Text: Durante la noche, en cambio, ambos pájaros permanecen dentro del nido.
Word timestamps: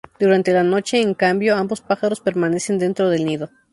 Durante 0.19 0.51
la 0.51 0.63
noche, 0.63 0.99
en 0.99 1.13
cambio, 1.13 1.55
ambos 1.55 1.81
pájaros 1.81 2.21
permanecen 2.21 2.79
dentro 2.79 3.07
del 3.11 3.23
nido. 3.23 3.51